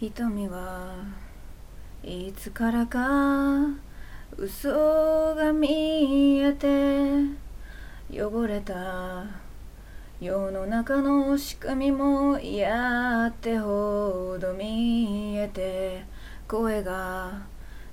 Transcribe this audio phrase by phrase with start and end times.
[0.00, 0.94] 瞳は
[2.04, 3.00] いつからか
[4.36, 7.24] 嘘が見えて
[8.08, 9.24] 汚れた
[10.20, 16.04] 世の中の仕組みも嫌ってほど見えて
[16.46, 17.32] 声が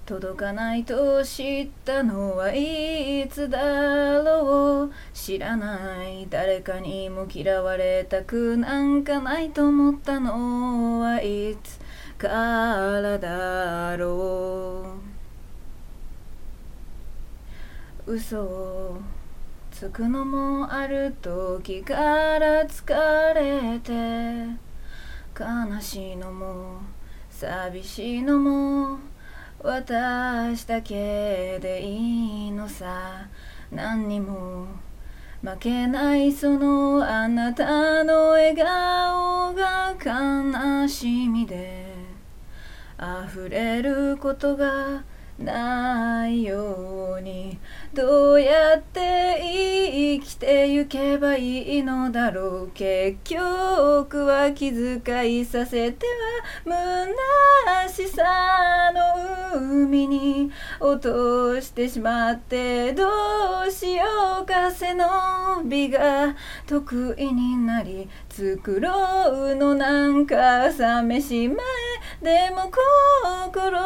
[0.06, 4.92] 届かないと知ったのはいつだろう。
[5.16, 11.80] 知らない誰かにも嫌われたくなんかないと思ったのはいつ
[12.18, 14.98] からだろ
[18.08, 18.14] う。
[18.14, 18.98] 嘘を
[19.72, 21.96] つくのもある時か
[22.40, 23.92] ら疲れて
[25.38, 26.82] 悲しいのも
[27.30, 29.00] 寂しいのも
[29.60, 33.28] 私だけでいいのさ。
[33.72, 34.68] 何にも
[35.42, 41.75] 負けないそのあなたの笑顔が悲しみで
[43.00, 45.04] 溢れることが
[45.38, 47.60] ないように
[47.94, 52.72] どうやって生きてゆけばいいのだろう。
[52.74, 56.06] 結局は気遣いさせて
[56.66, 57.10] は
[57.88, 58.24] 虚しさ
[58.94, 63.06] の海に落としてしまってど
[63.68, 64.06] うしよ
[64.44, 65.06] うか背伸
[65.66, 66.34] びが
[66.66, 71.85] 得意になり作ろうのなんか冷めしまえ
[72.26, 72.72] でも
[73.54, 73.80] 心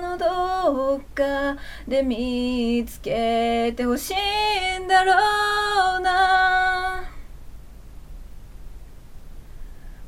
[0.00, 5.12] のどっかで見つけてほしいんだろ
[5.98, 7.04] うな。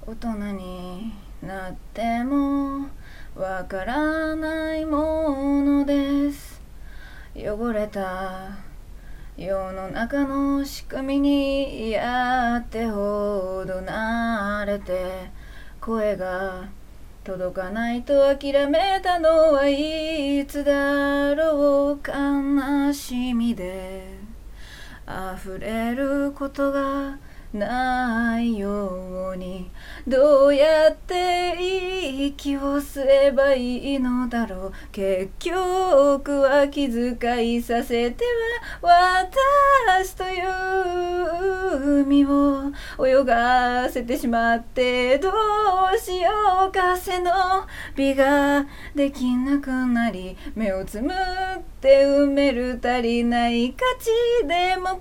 [0.05, 1.13] 大人に
[1.45, 2.89] なっても
[3.37, 6.61] わからないものです。
[7.37, 8.49] 汚れた
[9.37, 15.31] 世の中の仕組みにやってほど慣れて
[15.81, 16.65] 声が
[17.23, 24.31] 届かないと諦めたのはいつだろう悲しみで。
[25.11, 27.19] 溢れることが
[27.53, 29.69] ないように
[30.07, 31.57] どうやって
[32.27, 34.73] 息を吸えばいいのだろう。
[34.93, 38.25] 結局は気遣いさせて
[38.81, 39.29] は
[39.99, 41.10] 私という
[42.03, 46.31] 海を泳がせてしまってどうしよ
[46.69, 47.31] うか背伸
[47.95, 54.99] びができなくなり目をつむって埋める足りない価値でも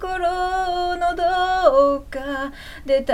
[0.00, 2.52] 心のどっか
[2.84, 3.04] で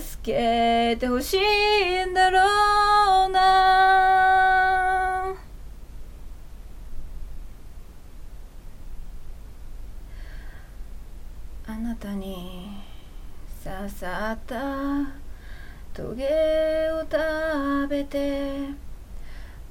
[0.00, 3.91] 助けてほしいんだろうな。
[11.72, 12.68] あなたに
[13.64, 14.60] 刺さった
[15.94, 16.26] トゲ
[16.90, 18.68] を食べて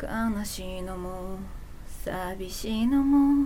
[0.02, 1.38] 悲しいのも
[2.04, 3.46] 寂しいのも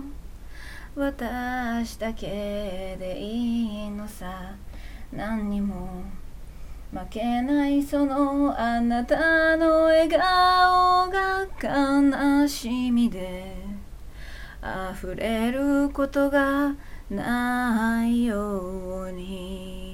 [0.94, 4.54] 私だけでいいのさ。
[5.12, 6.02] 何にも
[6.92, 11.46] 負けないそのあなたの笑顔が
[12.42, 13.54] 悲しみで
[14.94, 16.74] 溢れることが
[17.08, 19.85] ないように。